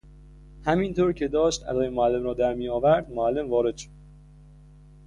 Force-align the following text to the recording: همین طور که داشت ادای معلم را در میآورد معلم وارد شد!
همین 0.65 0.93
طور 0.93 1.13
که 1.13 1.27
داشت 1.27 1.63
ادای 1.63 1.89
معلم 1.89 2.23
را 2.23 2.33
در 2.33 2.53
میآورد 2.53 3.11
معلم 3.11 3.49
وارد 3.49 3.77
شد! 3.77 3.89